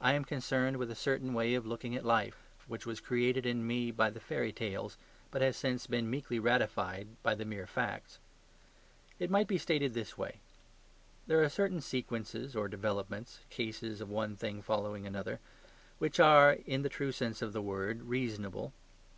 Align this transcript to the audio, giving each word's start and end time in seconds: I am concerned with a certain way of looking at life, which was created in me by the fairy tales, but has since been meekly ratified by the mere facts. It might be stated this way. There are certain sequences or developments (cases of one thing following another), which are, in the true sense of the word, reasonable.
I 0.00 0.14
am 0.14 0.24
concerned 0.24 0.78
with 0.78 0.90
a 0.90 0.94
certain 0.94 1.34
way 1.34 1.52
of 1.52 1.66
looking 1.66 1.94
at 1.94 2.02
life, 2.02 2.38
which 2.66 2.86
was 2.86 2.98
created 2.98 3.44
in 3.44 3.66
me 3.66 3.90
by 3.90 4.08
the 4.08 4.18
fairy 4.18 4.54
tales, 4.54 4.96
but 5.30 5.42
has 5.42 5.54
since 5.54 5.86
been 5.86 6.08
meekly 6.08 6.38
ratified 6.38 7.08
by 7.22 7.34
the 7.34 7.44
mere 7.44 7.66
facts. 7.66 8.18
It 9.18 9.28
might 9.30 9.46
be 9.48 9.58
stated 9.58 9.92
this 9.92 10.16
way. 10.16 10.40
There 11.26 11.42
are 11.42 11.48
certain 11.50 11.82
sequences 11.82 12.56
or 12.56 12.68
developments 12.68 13.40
(cases 13.50 14.00
of 14.00 14.08
one 14.08 14.34
thing 14.34 14.62
following 14.62 15.06
another), 15.06 15.40
which 15.98 16.18
are, 16.18 16.54
in 16.54 16.80
the 16.80 16.88
true 16.88 17.12
sense 17.12 17.42
of 17.42 17.52
the 17.52 17.60
word, 17.60 18.04
reasonable. 18.04 18.72